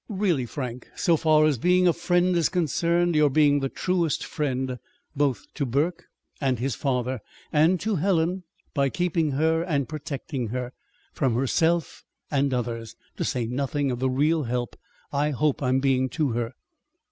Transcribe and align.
Really, 0.09 0.47
Frank, 0.47 0.87
so 0.95 1.15
far 1.15 1.45
as 1.45 1.59
being 1.59 1.87
a 1.87 1.93
friend 1.93 2.35
is 2.35 2.49
concerned, 2.49 3.13
you're 3.15 3.29
being 3.29 3.59
the 3.59 3.69
truest 3.69 4.25
friend, 4.25 4.79
both 5.15 5.45
to 5.53 5.63
Burke 5.63 6.05
and 6.41 6.57
his 6.57 6.73
father, 6.73 7.19
and 7.53 7.79
to 7.81 7.97
Helen, 7.97 8.41
by 8.73 8.89
keeping 8.89 9.33
her 9.33 9.61
and 9.61 9.87
protecting 9.87 10.47
her 10.47 10.73
from 11.13 11.35
herself 11.35 12.03
and 12.31 12.51
others 12.51 12.95
to 13.17 13.23
say 13.23 13.45
nothing 13.45 13.91
of 13.91 13.99
the 13.99 14.09
real 14.09 14.45
help 14.45 14.75
I 15.13 15.29
hope 15.29 15.61
I'm 15.61 15.79
being 15.79 16.09
to 16.17 16.29
her." 16.29 16.55